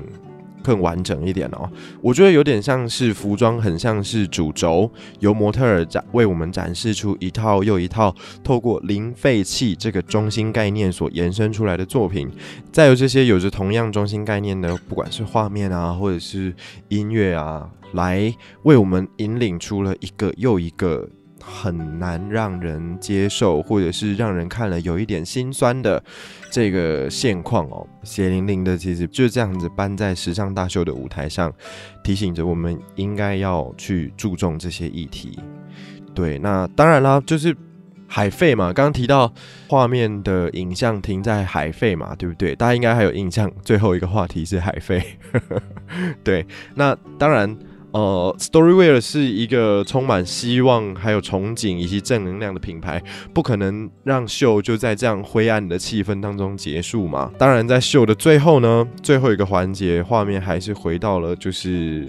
[0.65, 1.69] 更完整一点哦，
[2.01, 12.27] 我觉得有点像是服装，很像是主轴，由模特儿展为我们展示出一套又一套透过零废弃这个中心概念所延伸出来的作品，
[12.71, 16.51] 再有这些有着同样中心概念的，不管是画面啊，或者是
[16.87, 21.07] 音乐啊，来为我们引领出了一个又一个。
[21.47, 26.03] 很难让人接受，或者是让人看了有一点心酸的
[26.51, 31.53] 这个现况哦，血淋淋的，其实就这样子搬在时尚大秀的舞台上，
[32.03, 35.37] 提醒着我们应该要去注重这些议题。
[36.15, 37.55] 对，那当然啦，就是
[38.07, 39.31] 海费嘛，刚刚提到
[39.67, 42.55] 画面的影像停在海费嘛，对不对？
[42.55, 45.03] 大家应该还有印象，最后一个话题是海费。
[46.23, 47.55] 对，那当然。
[47.95, 53.01] 呃，Storyware 是一个充满希望、还有憧憬以及正能量的品牌，
[53.33, 57.31] 不可能让秀就在这样灰暗的气氛当中结束嘛。
[57.37, 62.05] 当然，在秀的最后呢，最后一个环节，画面还是回到了就是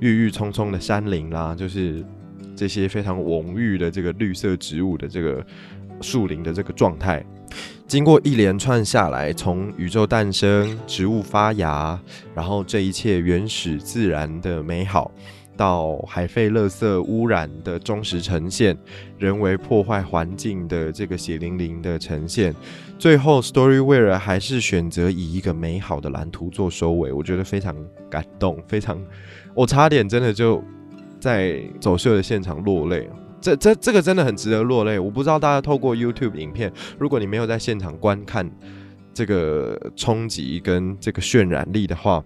[0.00, 2.02] 郁郁葱葱的山林啦，就是
[2.54, 5.44] 这些非常蓊郁的这个绿色植物的这个
[6.00, 7.24] 树林的这个状态。
[7.86, 11.98] 经过一连串下来，从宇宙诞生、植物发芽，
[12.34, 15.12] 然后这一切原始自然的美好，
[15.56, 18.76] 到海废垃圾污染的忠实呈现，
[19.18, 22.52] 人为破坏环境的这个血淋淋的呈现，
[22.98, 27.72] 最后 Storyware 还是选择以一个美好的蓝图做收尾，我觉得非常
[28.10, 29.00] 感动，非常，
[29.54, 30.60] 我差点真的就
[31.20, 33.08] 在走秀的现场落泪。
[33.46, 34.98] 这这这个真的很值得落泪。
[34.98, 38.50] 我不知道大家透过 YouTube 影片，如果你没有在现场观看
[39.14, 42.24] 这个冲击跟这个渲染力的话，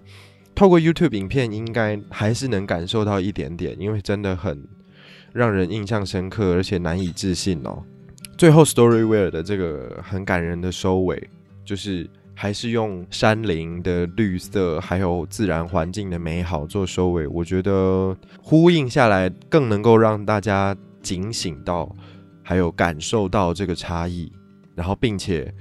[0.55, 4.67] 透过 YouTube 影片应该还是能感受到一点点，因为真的很
[5.35, 7.83] 让人印象深刻，而且难以置信哦。
[8.39, 11.29] 最后 Storyware 的这个很感人的收尾，
[11.67, 20.75] 就是还是用山林的绿色还有自然环境的美好做收尾，我觉得呼应下来更能够让大家。
[21.03, 21.95] 警醒到，
[22.43, 24.33] 还有感受到这个差异，
[24.75, 25.53] 然后并且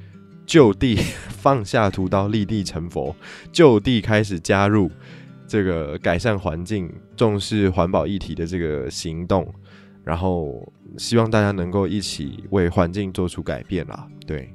[0.45, 0.95] 就地
[1.29, 3.15] 放下屠刀，立地成佛，
[3.51, 4.89] 就地开始加入
[5.47, 9.51] 这个改善环境、重视环保议题的这个行动，
[10.03, 14.07] 然后希望大家能够一起为环境做出改变啦。
[14.25, 14.53] 对，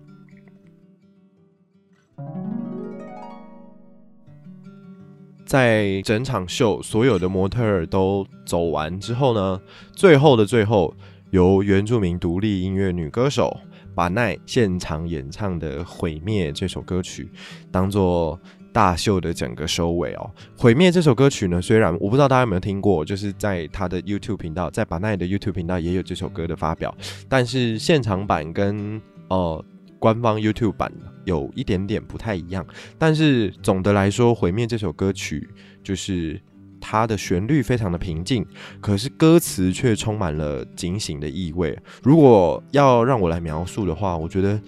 [5.45, 9.61] 在整场秀所有的模特儿都走完之后呢，
[9.93, 10.95] 最后的最后，
[11.31, 13.57] 由原住民独立音乐女歌手
[13.95, 17.31] 巴奈现场演唱的《毁灭》这首歌曲，
[17.71, 18.39] 当做
[18.73, 20.31] 大秀的整个收尾哦。
[20.61, 26.93] 《毁灭》这首歌曲呢，虽然我不知道大家有没有听过，就是在他的 YouTube 频道，在巴奈的 YouTube 频道也有这首歌的发表，
[27.29, 29.65] 但是现场版跟呃
[30.05, 30.93] 官方 YouTube 版
[31.25, 32.67] 有一点点不太一样。
[32.99, 35.49] 但是总的来说，《毁灭》这首歌曲
[35.83, 36.39] 就是。
[36.87, 38.45] 它的旋律非常的平静，
[38.79, 41.79] 可是歌词却充满了警醒的意味。
[42.03, 44.61] 如果要让我来描述的话，我觉得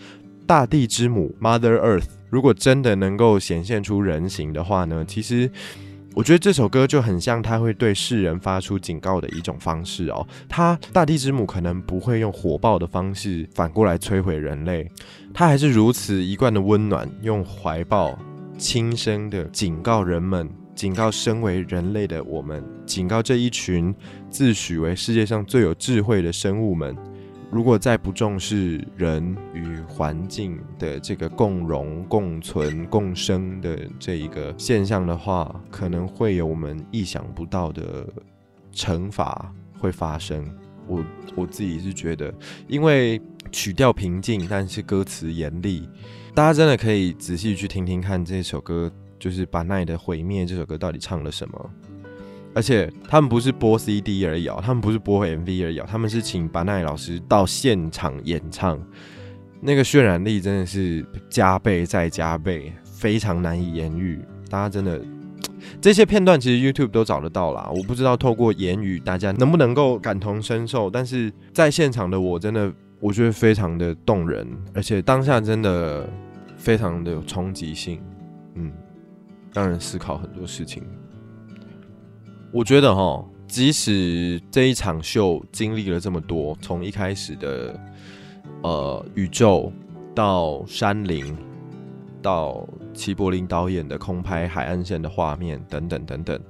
[0.47, 5.51] 大地之母 Mother Earth 如果真的能够显现出人形的话呢，其实
[6.17, 10.27] 我觉得这首歌就很像他会对世人发出警告的一种方式哦。
[10.49, 14.91] 他大地之母可能不会用火爆的方式反过来摧毁人类，
[15.35, 18.19] 他还是如此一贯的温暖，用怀抱
[18.57, 20.49] 轻声的警告人们。
[20.75, 23.95] 警告身为人类的我们，警告这一群
[24.31, 26.97] 自诩为世界上最有智慧的生物们：
[27.51, 38.07] 如果再不重视人与环境的这个共荣、共存、共生的这一个现象的话，可能会有我们意想不到的
[38.73, 40.45] 惩罚会发生。
[40.87, 41.05] 我
[41.35, 42.33] 我自己是觉得，
[42.67, 45.89] 因为曲调平静，但是歌词严厉，
[46.35, 48.93] 大家真的可以仔细去听听看这首歌。
[49.19, 51.71] 就是把奈的毁灭这首歌到底唱了什么？
[52.57, 58.81] 而且他们不是播 CD 而已，他们不是播 MV 而已，他们是请巴奈老师到现场演唱，
[59.61, 64.19] 那个渲染力真的是加倍再加倍，非常难以言喻。
[64.49, 64.99] 大家真的
[65.83, 76.09] 这些片段其实 YouTube 都找得到啦，我不知道透过言语大家能不能够感同身受，但是在现场的我真的我觉得非常的动人，而且当下真的
[76.57, 78.01] 非常的有冲击性，
[78.55, 78.73] 嗯。
[79.53, 80.83] 让人思考很多事情。
[82.57, 87.79] 我觉得哈，即使这一场秀经历了这么多，从一开始的
[88.63, 89.71] 呃宇宙，
[90.15, 91.37] 到山林，
[92.23, 96.41] 到齐柏林导演的空拍海岸线的画面等等等等，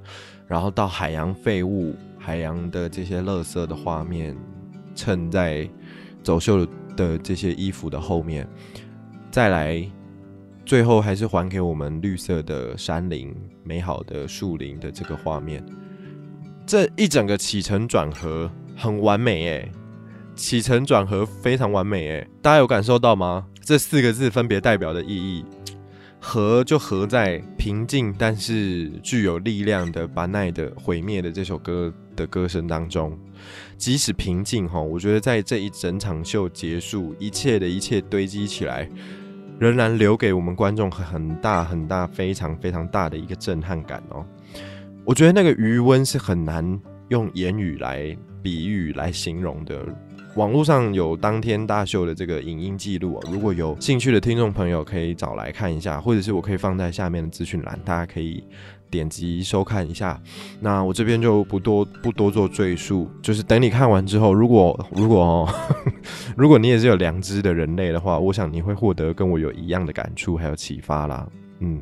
[0.47, 4.33] 然后到海洋废物、海洋的这些垃圾的画面，
[4.95, 5.69] 衬在
[6.23, 6.65] 走秀
[6.95, 8.47] 的这些衣服的后面，
[9.29, 9.85] 再来。
[10.65, 15.65] 最后还是还给我们绿色的山林、美好的树林的这个画面，
[16.67, 19.71] 这一整个起承转合很完美诶，
[20.35, 23.47] 起承转合非常完美诶，大家有感受到吗？
[23.63, 25.45] 这四个字分别代表的意义，
[26.19, 33.17] 合就合在平静但是具有力量的把奈的毁灭的这首歌的歌声当中，
[33.77, 38.89] 即使平静哈，我觉得在这一整场秀结束，一切的一切堆积起来。
[39.57, 44.23] 仍然留给我们观众很大很大、非常非常大的一个震撼感哦。
[45.07, 49.81] 我觉得那个余温是很难用言语来比喻、来形容的。
[50.35, 58.43] 网络上有当天大秀的这个影音记录啊，如果有兴趣的听众朋友可以找来看一下，或者是我可以放在下面的资讯栏，大家可以
[58.91, 60.21] 点击收看一下。
[60.59, 65.49] 那我这边就不多不多做赘述，就是等你看完之后，如果如果哦，
[66.35, 71.25] 如果你也是有良知的人类的话，我想你会获得跟我有一样的感触还有启发啦，
[71.61, 71.81] 嗯。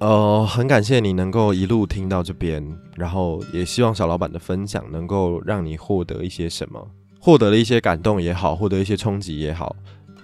[0.00, 2.64] 呃，很感谢你能够一路听到这边，
[2.96, 6.88] 然后也希望小老板的分享能够让你获得一些什么，
[7.18, 9.74] 获得了一些感动也好，获得一些冲击也好，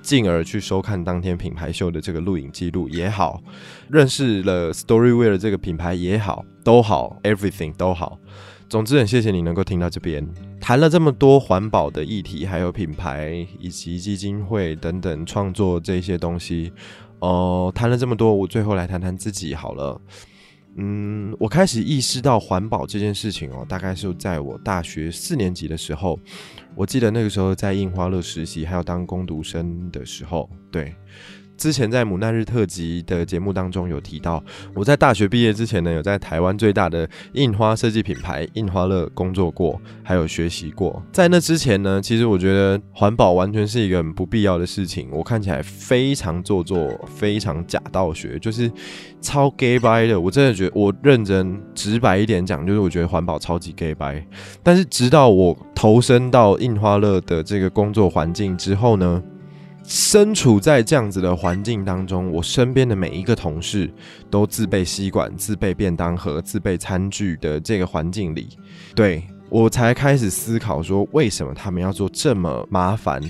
[0.00, 3.42] 进而去收看当天品牌秀的这个录影记录也好，
[3.90, 8.16] 认识了 Storywear 这个品牌也好，都好，everything 都好。
[8.68, 10.26] 总之，很谢谢你能够听到这边，
[10.60, 16.72] 谈了这么多环保的议题，还有品牌以及基金会等等创作这些东西。
[17.20, 20.00] 哦，谈了这么多，我最后来谈谈自己好了。
[20.76, 26.18] 嗯，我开始意识到环保这件事情哦，大概是在我大学四年级的时候。
[26.74, 30.92] 我记得那个时候在印花乐实习，还要当工读生的时候，对。
[31.64, 34.44] 之前在母难日特辑的节目当中有提到，
[34.74, 41.02] 我在大学毕业之前呢，有在台湾最大的印花设计品牌印花乐工作过，还有学习过。
[41.10, 48.70] 在那之前呢，其实我觉得环保完全是一个很不必要的事情，我看起来非常做作，非常假道学，就是
[49.22, 50.20] 超 gay 掰的。
[50.20, 54.22] 我真的觉得，我认真直白一点讲，就是我觉得环保超级 gay 掰。
[54.62, 59.22] 但是直到我投身到印花乐的这个工作环境之后呢？
[59.86, 63.92] 身处在这样子的环境当中，我身边的每一个同事
[64.30, 68.48] 都自备吸管、自备便当盒、自备餐具的这个环境里，
[68.94, 73.20] 对我才开始思考说，为什么他们要做这么麻烦、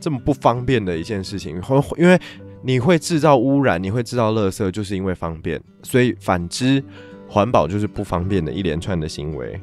[0.00, 1.62] 这么不方便的一件事情？
[1.96, 2.18] 因为
[2.60, 5.62] 你会制造污染，你会制造垃圾，就是因为方便。
[5.84, 6.82] 所以反之，
[7.28, 9.60] 环保就是不方便的一连串的行为。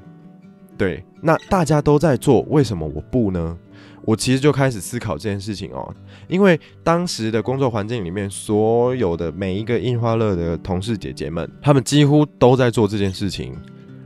[0.77, 3.57] 对，那大家都在做，为什么我不呢？
[4.03, 5.93] 我其实就开始思考这件事情哦，
[6.27, 13.55] 因为当时的工作环境里面，所有的每一个印花乐的同事姐姐们，他们几乎都在做这件事情。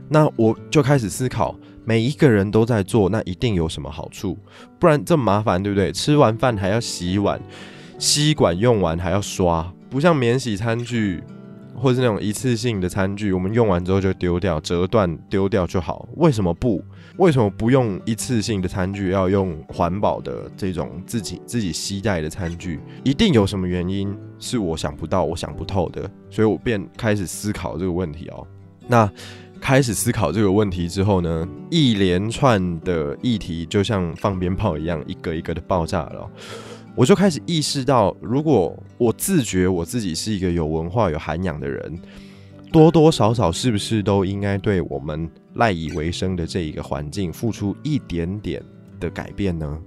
[0.08, 4.38] 那我就开始思考，每一个人都在做，那一定有什么好处？
[4.78, 5.90] 不然这么麻烦，对不对？
[5.90, 7.40] 吃完饭还要洗碗，
[7.98, 11.22] 吸管用完还要刷，不像免洗餐具
[11.74, 16.08] 或是那种一次性的餐具，我们用完之后就丢掉，折断丢掉就好。
[16.16, 16.80] 为什么不？
[17.18, 22.78] 为什么不用一次性的餐具，要用环保的这种自己自己携带的餐具？
[23.04, 28.46] 一定有什么原因是我想不到、我想不透的，所以我便开始思考这个问题哦。
[28.86, 29.10] 那
[29.60, 36.30] 开始思考这个问题之后呢，一连串的议题就像放鞭炮一样，一个一个的爆炸了。
[36.94, 41.98] 我就开始意识到，如果我自觉我自己是一个有文化、有涵养的人。
[42.76, 48.62] 多多少少是不是都应该对我们赖以为生的这一个环境付出一点点
[49.00, 49.78] 的改变呢？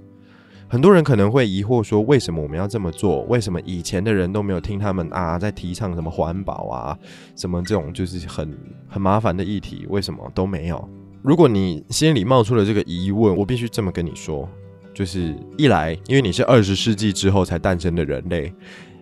[0.68, 3.22] 很多人可能会疑惑说，为什么我们要这么做？
[3.26, 6.98] 为什么以前的人都没有听他们啊，在提倡什么环保啊，
[7.36, 10.90] 什么这种就是很很麻烦的议题，为什么都没有？
[11.22, 14.50] 如果你心里冒出了这个疑问，我必须这么跟你说，
[14.96, 18.52] 就是一来，因为你是二十世纪之后才诞生的人类。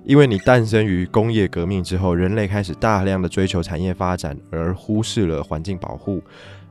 [0.07, 6.23] 因为你诞生于工业革命之后，人类开始大量的追求产业发展，而忽视了环境保护。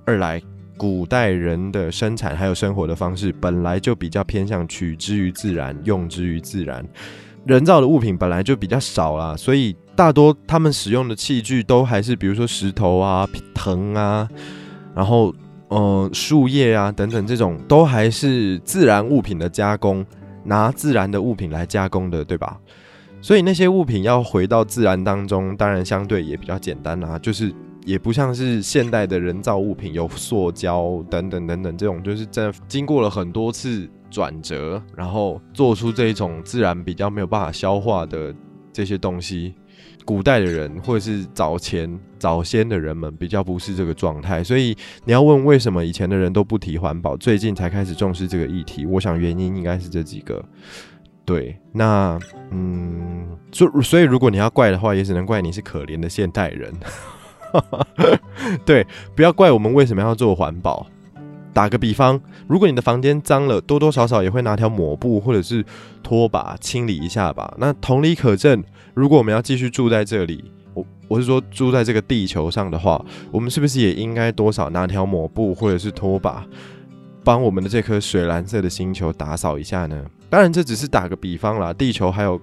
[0.06, 0.40] 二来，
[0.78, 6.82] 古代人的生产还有生活的方式本来就比较偏向取之于自然，用之于自然，
[7.44, 14.26] 人造的物品本来就比较少啦，所以大多他们使用的器具都还是比如说石头啊、藤啊，
[14.94, 15.34] 然后
[15.68, 20.06] 呃树叶啊等等这种，都还是自然物品的加工，
[20.44, 22.58] 拿自然的物品来加工的，对吧？
[23.20, 27.52] 所以那些物品要回到自然当中，当然相对也比较简单啦，就是
[27.84, 38.34] 也不像是现代的人造物品，有塑胶等等等等这种，就是真的经过了很多次转折，然后做出这一种自然比较没有办法消化的
[38.72, 39.54] 这些东西。
[40.04, 50.44] 古代的人或者是早前早先的人们比较不是这个状态，所以你要问为什么以前的人都不提环保，最近才开始重视这个议题，我想原因应该是这几个。
[51.26, 52.18] 对，那
[52.50, 56.72] 嗯，所所以如果你要怪的话，也只能怪你是可怜的现代人。
[58.64, 60.86] 对，不要怪我们为什么要做环保。
[61.52, 65.64] 打个比方，如果你的房间脏了，多多少少也会拿条抹布或者是
[66.02, 67.52] 拖把清理一下吧。
[67.58, 68.62] 那同理可证，
[68.94, 76.46] 如果我们要继续住在这里，我我是说住在这个地球上的话，我们是不是也应该多少拿条抹布或者是拖把？
[77.24, 80.04] 帮我们的这颗水蓝色的星球打扫一下呢？
[80.28, 81.72] 当然，这只是打个比方啦。
[81.72, 82.40] 地球还有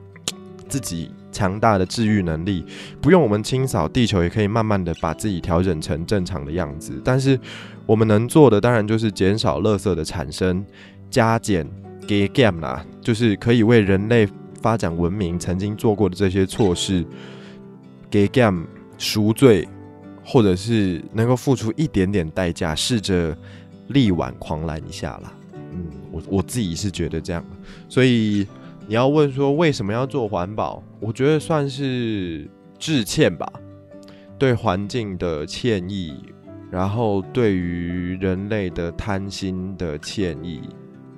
[0.70, 2.66] 自己强大的治愈能力，
[3.02, 7.02] 不用我们清扫地球，也可以慢慢的把自己调整成正常的样子。
[7.04, 7.40] 但是
[7.86, 10.66] 我们能做的，当然就是减少垃圾的产生，
[11.10, 11.70] 加减
[12.08, 14.28] 给 game 啦，就是可以为人类
[14.62, 17.06] 发展文明曾经做过的这些错事
[18.10, 18.66] 给 game
[18.98, 19.68] 赎罪，
[20.24, 23.38] 或者是能够付出一点点代价，试着
[23.88, 25.34] 力挽狂澜一下啦。
[25.74, 27.44] 嗯，我我自己是觉得这样，
[27.90, 28.48] 所以
[28.88, 32.48] 你要问说为什么要做环保，我觉得算是
[32.78, 33.52] 致歉吧，
[34.38, 36.14] 对环境的歉意，
[36.70, 40.62] 然后对于人类的贪心的歉意，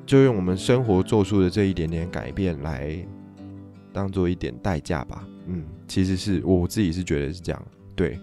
[0.05, 2.97] 就用我们生活做出的这一点点改变来
[3.91, 5.27] 当做一点代价吧。
[5.47, 8.19] 嗯，其实是我自己是觉得是这样，对。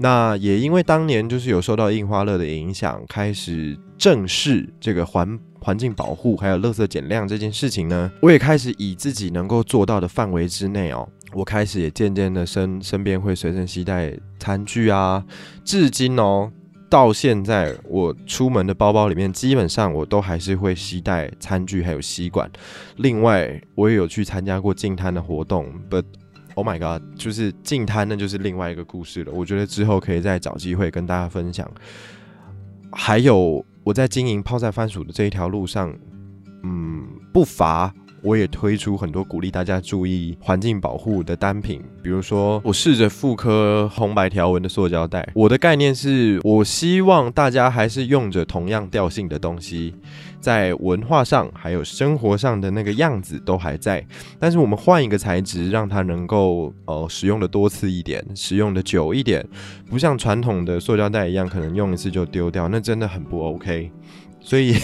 [0.00, 15.24] 那也因为当年就是有受到印花乐的影响，开始正视这个环环境保护还有垃圾减量这件事情呢，我也开始以自己能够做到的范围之内哦，我开始也渐渐的身身边会随身携带餐具啊，
[15.64, 16.50] 至今哦，
[16.88, 22.50] 到现在我出门的包包里面基本上我都还是会携带餐具还有吸管，
[22.96, 26.04] 另外我也有去参加过净摊的活动，but
[26.54, 27.00] Oh my god！
[27.16, 29.32] 就是净摊，那就是另外一个故事了。
[29.32, 31.70] 我觉得之后可以再找机会跟大家分享。
[32.90, 35.90] 还有我在经营泡菜番薯的这一条路上，
[36.62, 37.90] 嗯，不乏。
[38.20, 45.26] 我也推出很多鼓励大家注意环境保护的单品，比如说我试着复刻红白条纹的塑胶袋。
[45.34, 49.94] 我的概念是我希望大家还是用着同样调性的东西，
[50.40, 54.04] 在文化上还有生活上的那个样子都还在，
[54.38, 59.46] 但是我们换一个材质，让它能够呃使用的多次一点，使用的久一点，
[59.88, 63.90] 不像传统的塑胶袋一样，可能用一次就丢掉，那真的很不 OK。
[64.40, 64.76] 所以。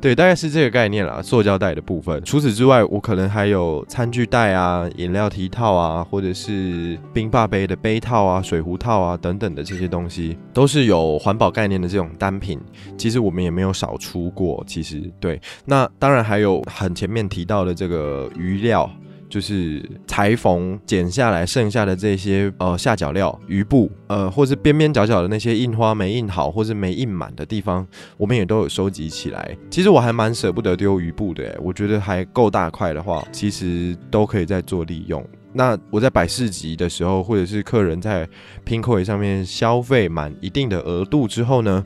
[0.00, 2.22] 对，大概是这个概念啦，塑胶袋的部分。
[2.24, 12.58] 除此之外，我可能还有餐具袋啊、饮料提套啊，或者是冰霸杯的杯套啊、水壶套啊等等的这些东西，都是有环保概念的这种单品。
[12.96, 14.64] 其实我们也没有少出过。
[14.66, 18.90] 其实对，那当然还有很前面提到的这个鱼料。
[19.30, 27.86] 就是裁缝剪下来剩下的这些呃下脚料余布，呃，或是边边角角的那些印花没印好或是没印满的地方，
[28.18, 29.56] 我们也都有收集起来。
[29.70, 35.24] 其实我还蛮舍不得丢余布的，我觉得还够大块的话，其实都可以再做利用。
[35.52, 38.28] 那我在摆市集的时候，或者是客人在
[38.64, 41.84] 拼扣上面消费满一定的额度之后呢，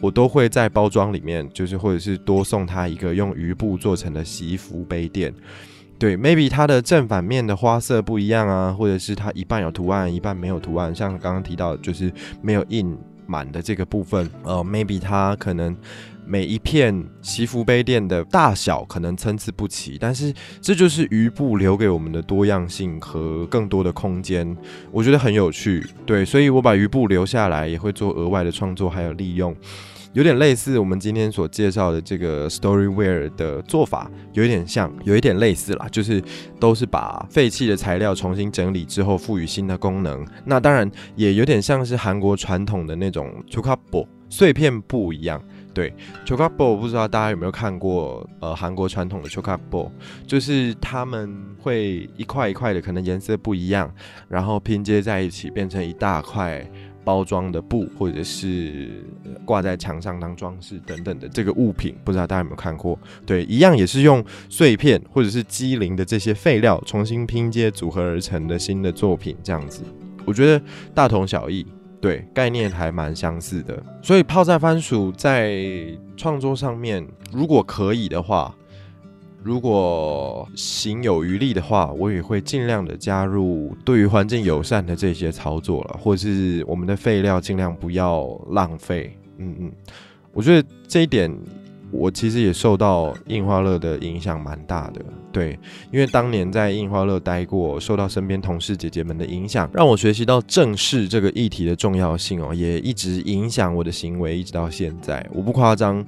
[0.00, 5.32] 我都会在包装里面，就是或者是多送他一个用余布做成的洗衣服杯垫。
[5.98, 10.94] 对，maybe 它的正反面的花色不一样啊，或者是它一半有图案，一半没有图案。
[10.94, 15.74] 像刚刚提到，就是没有印满的这个部分，呃，maybe 它可能
[16.26, 24.56] 每一片西服杯垫的大小可能参差不齐，但是这就是余布留给我们的多样性和更多的空间，
[24.90, 25.86] 我觉得很有趣。
[26.04, 29.54] 对，所以我把余布留下来，也会做额外的创作还有利用。
[30.14, 36.22] 有点类似我们今天所介绍的这个 Storyware 的做法，有一点像，有一点类似啦，就是
[36.60, 40.24] 都是把废弃的材料重新整理之后，赋予新的功能。
[40.44, 45.42] 那当然也有点像是韩国传统的那种 chokabo 碎片布一样。
[45.74, 45.92] 对
[46.24, 48.24] ，chokabo 不知道大家有没有看过？
[48.38, 49.90] 呃，韩国传统的 chokabo
[50.24, 53.92] 就是他们会一块一块的，可能颜色不一样，
[54.28, 56.64] 然后拼接在一起变成一大块。
[57.04, 59.04] 包装的布，或者是
[59.44, 62.98] 挂在墙上当装饰等等的这个物品，不知道大家有没有看过？
[63.26, 69.82] 对，一样也是用碎片或者是机灵的这些废料重新拼接组合而成的新的作品，这样子，
[70.24, 71.66] 我觉得大同小异，
[72.00, 73.80] 对，概念还蛮相似的。
[74.02, 75.64] 所以泡菜番薯在
[76.16, 78.54] 创作上面，如果可以的话。
[79.44, 89.14] 如果行有余力的话，我也会尽量的加入对于环境友善的这些操作了，或是我们的废料尽量不要浪费。
[89.36, 89.72] 嗯嗯，
[90.32, 91.30] 我觉得这一点
[91.90, 95.04] 我其实也受到印花乐的影响蛮大的。
[95.30, 95.58] 对，
[95.92, 105.26] 因为当年在印花乐待过，受到身边同事姐姐们的影响，让我学习到正视这个议题的重要性哦，也一直影响我的行为，一直到现在。
[105.34, 106.02] 我不夸张。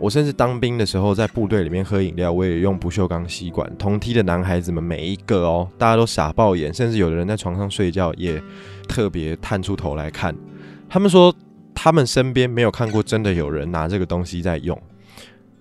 [0.00, 3.70] 我甚至当兵的时候，在部队里面喝饮料，我也用不锈钢吸管。
[3.76, 8.40] 同梯的男孩子们每一个哦，大家都傻爆眼，甚至有的人在床上睡觉也
[8.88, 10.34] 特别探出头来看。
[10.88, 11.34] 他们说，
[11.74, 14.80] 他们身边没有看过真的有人拿这个东西在用。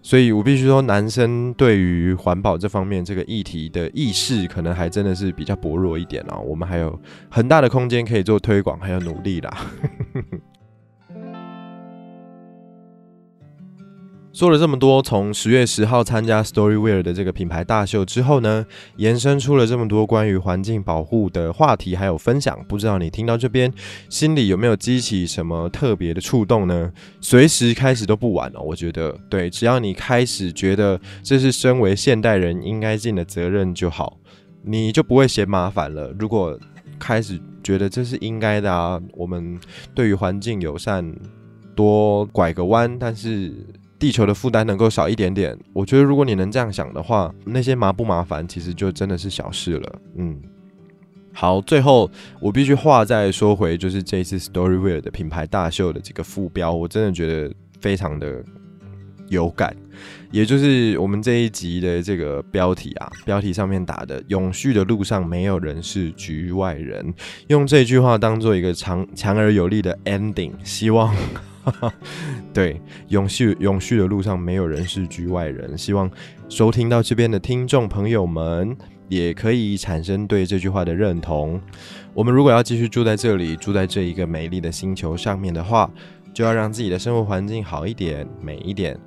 [0.04, 6.40] 所以我必须说，男生对于环保这方面这个议题的意识，可能还真的是比较薄弱一点哦。
[6.46, 6.98] 我们还有
[7.30, 9.58] 很大的空间可以做推广，还有努力啦。
[14.38, 18.64] 说了这么多，从十月十号参加 Storywear 的这个品牌大秀之后呢，
[18.98, 22.64] 延伸出了这么多关于环境保护的话题，还有分享。
[22.70, 23.74] 不知道你听到这边，
[24.10, 26.94] 心里有没有激起什么特别的触动呢？
[27.20, 34.20] 随时开始都不晚哦，我觉得，对，只要你开始觉得这是身为现代人应该尽的责任就好，
[34.62, 36.14] 你就不会嫌麻烦了。
[36.20, 36.56] 如果
[37.00, 39.60] 开始觉得这是应该的啊，我们
[39.96, 41.12] 对于环境友善，
[41.74, 43.52] 多拐个弯，但是。
[44.00, 50.00] 地球的负担能够少一点点，我觉得如果你能这样想的话，那些麻不麻烦其实就真的是小事了。
[50.16, 50.40] 嗯，
[51.34, 58.44] 好，最后我必须话再说回，就是这一次 Storywear 的品牌大秀的这个副标，我真的觉得非常的
[59.30, 59.76] 有感，
[60.32, 67.14] 也就是我们这一集的这个标题啊，标题上面打的“永续的路上没有人是局外人”，
[67.50, 71.16] 用这句话当做一个强强而有力的 ending，希望。
[72.54, 75.78] 对，永续永续的路上没有人是局外人。
[75.78, 76.10] 希望
[76.50, 78.76] 收听到这边的听众朋友们，
[79.10, 81.62] 也可以产生对这句话的认同。
[82.14, 85.90] 我们如果要继续住在这里，住在这一个美丽的星球上面的话，
[86.34, 88.98] 就要让自己的生活环境好一点、美一点。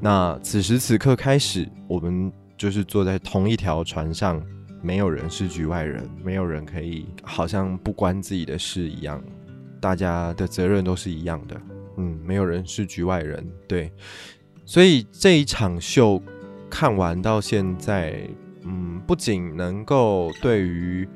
[0.00, 4.42] 那此时此刻开始，我们就是坐在同一条船上，
[4.82, 9.22] 没有人是局外人，没有人可以好像不关自己的事一样，
[9.80, 11.60] 大家的责任都是一样的。
[12.00, 13.92] 嗯，没有人是局外人，对，
[14.64, 16.22] 所以这一场秀
[16.70, 18.22] 看完到现在，
[18.62, 21.08] 嗯，不仅能够对于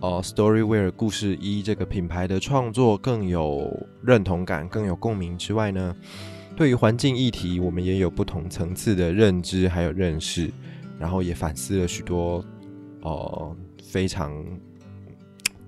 [0.00, 3.70] 呃 Storywear 故事一这个品牌的创作更有
[4.02, 5.94] 认同感、更有共鸣之外呢，
[6.56, 10.50] 对于环境议题，我们也有不同层次的认知还有认识，
[10.98, 12.44] 然后也反思了许多，
[13.02, 14.32] 呃，非常。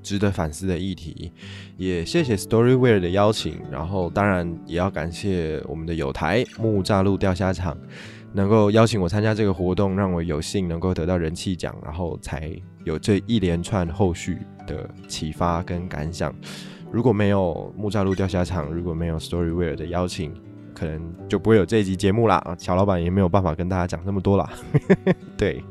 [0.06, 1.32] 值得反思的议题，
[1.76, 7.76] 也谢谢 StoryWare 的邀请，然后当然也要感谢我们的友台木栅路钓虾场，
[8.32, 12.52] 能够邀请我参加这个活动，让我有幸能够得到人气奖，然后才
[12.84, 16.32] 有这一连串后续的启发跟感想。
[16.92, 20.32] 如果没有木栅路钓虾场，如果没有 StoryWare 的邀请，
[20.72, 22.40] 可能就不会有这一集节目啦。
[22.58, 24.48] 小老板也没有办法跟大家讲这么多啦。
[25.36, 25.64] 对，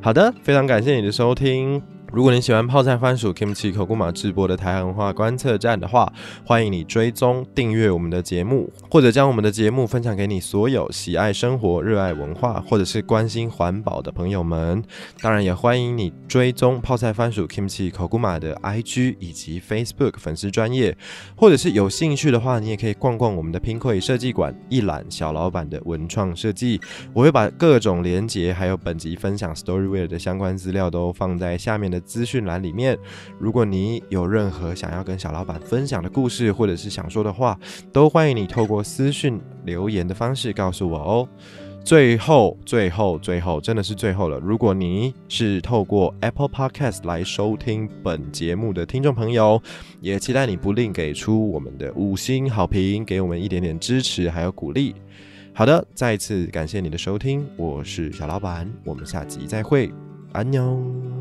[0.00, 1.80] 好的，非常感谢你的收听。
[2.12, 6.12] 如果你喜欢泡菜番薯 Kimchi 口古马直播的台湾文化观测站的话，
[6.44, 14.82] 欢迎你追踪订阅我们的节目，或者将我们的节目分享给你所有喜爱生活、热爱文化或者是关心环保的朋友们。
[15.22, 20.96] 当然，也欢迎你追踪泡菜番薯 Kimchi 口古马的 IG 以及 Facebook 粉丝专业，
[21.36, 26.80] 或者是有兴趣的话，你也可以逛逛我们的 Pincoy 设计馆，一览小老板的文创设计。
[27.14, 31.99] 我会把各种连结还有本集分享 Storywear 的相关资料都放在下面的。
[32.00, 32.98] 资讯栏里面，
[33.38, 37.58] 如果你有任何想要跟小老板分享的故事，或者是想说的话，
[37.92, 41.28] 都欢迎你透过私讯留言的方式告诉我哦。
[41.82, 44.38] 最后，最后，最后，真的是最后了。
[44.38, 49.60] 如果你是透过 Apple Podcast 来收听本节目的听众朋友，
[50.02, 54.94] 也期待你不吝给出我们的五星好评，给我们一点点支持还有鼓励。
[55.54, 59.90] 好的，再一次感谢你的收听，我是小老板，我们下集再会，
[60.32, 61.19] 安妞。